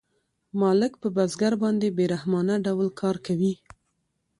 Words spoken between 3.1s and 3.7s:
کوي